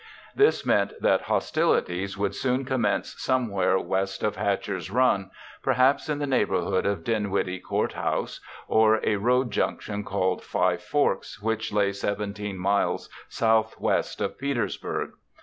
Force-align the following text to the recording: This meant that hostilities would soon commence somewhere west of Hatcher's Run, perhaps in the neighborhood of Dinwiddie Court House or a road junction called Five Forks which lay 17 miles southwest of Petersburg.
This 0.35 0.65
meant 0.65 0.93
that 1.01 1.21
hostilities 1.29 2.17
would 2.17 2.33
soon 2.33 2.65
commence 2.65 3.13
somewhere 3.21 3.77
west 3.77 4.23
of 4.23 4.35
Hatcher's 4.35 4.89
Run, 4.89 5.29
perhaps 5.61 6.09
in 6.09 6.17
the 6.17 6.25
neighborhood 6.25 6.87
of 6.87 7.03
Dinwiddie 7.03 7.59
Court 7.59 7.93
House 7.93 8.39
or 8.67 8.99
a 9.03 9.17
road 9.17 9.51
junction 9.51 10.03
called 10.03 10.43
Five 10.43 10.81
Forks 10.81 11.39
which 11.39 11.71
lay 11.71 11.91
17 11.93 12.57
miles 12.57 13.09
southwest 13.29 14.21
of 14.21 14.39
Petersburg. 14.39 15.11